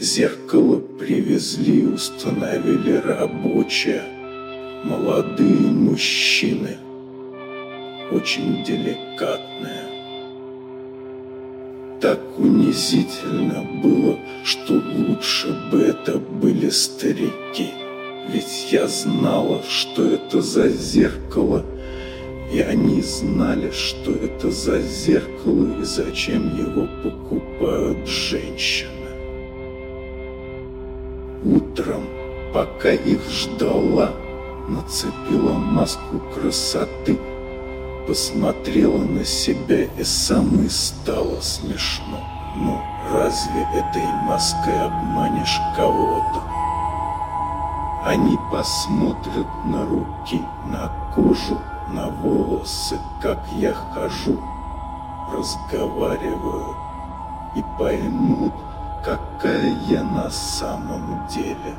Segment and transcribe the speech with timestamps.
[0.00, 4.02] Зеркало привезли установили рабочие,
[4.84, 6.78] молодые мужчины,
[8.10, 9.82] очень деликатные.
[12.00, 17.70] Так унизительно было, что лучше бы это были старики.
[18.28, 21.64] Ведь я знала, что это за зеркало,
[22.52, 29.01] и они знали, что это за зеркало и зачем его покупают женщины.
[31.44, 32.04] Утром,
[32.54, 34.10] пока их ждала,
[34.68, 37.18] нацепила маску красоты,
[38.06, 42.20] посмотрела на себя и самой стало смешно.
[42.54, 42.80] Ну,
[43.12, 46.42] разве этой маской обманешь кого-то?
[48.04, 54.38] Они посмотрят на руки, на кожу, на волосы, как я хожу,
[55.32, 56.76] разговариваю
[57.56, 58.52] и поймут,
[59.04, 61.74] какая я на самом деле.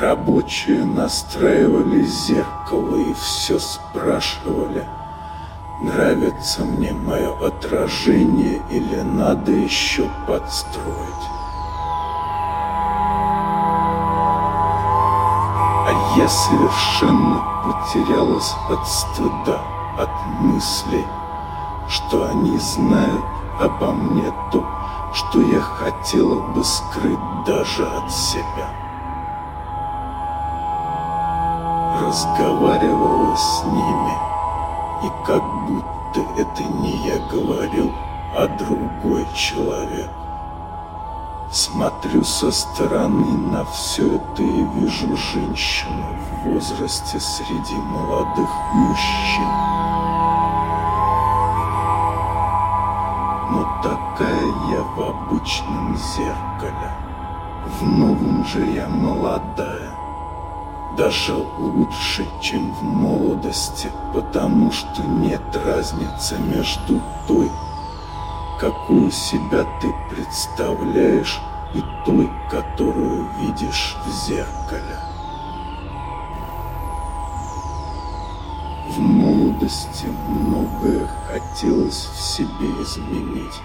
[0.00, 4.84] Рабочие настраивали зеркало и все спрашивали,
[5.82, 11.26] нравится мне мое отражение или надо еще подстроить.
[15.86, 19.60] А я совершенно потерялась от стыда,
[19.98, 21.04] от мыслей,
[21.88, 24.64] что они знают обо мне то,
[25.12, 28.80] что я хотела бы скрыть даже от себя.
[32.10, 34.16] разговаривала с ними,
[35.04, 37.92] и как будто это не я говорил,
[38.36, 40.10] а другой человек.
[41.52, 46.06] Смотрю со стороны на все это и вижу женщину
[46.42, 49.79] в возрасте среди молодых мужчин.
[53.50, 56.92] Но такая я в обычном зеркале.
[57.80, 60.00] В новом же я молодая
[60.96, 67.50] даже лучше, чем в молодости, потому что нет разницы между той,
[68.60, 71.40] какую себя ты представляешь,
[71.72, 74.98] и той, которую видишь в зеркале.
[78.88, 78.98] В
[79.60, 83.60] молодости многое хотелось в себе изменить,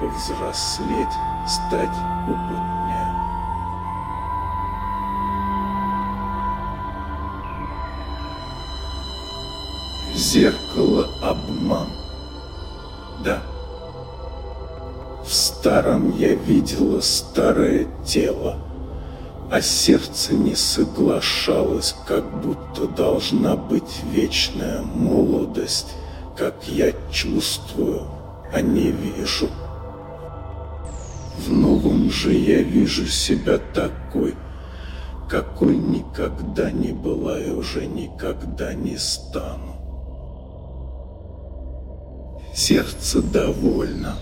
[0.00, 1.08] повзрослеть,
[1.46, 3.14] стать опытнее.
[10.14, 11.88] Зеркало обман.
[13.24, 13.42] Да.
[15.24, 18.56] В старом я видела старое тело,
[19.50, 25.94] а сердце не соглашалось, как будто должна быть вечная молодость,
[26.36, 28.02] как я чувствую,
[28.52, 29.48] а не вижу.
[31.46, 34.34] В новом же я вижу себя такой,
[35.30, 39.76] какой никогда не была и уже никогда не стану.
[42.54, 44.16] Сердце довольно.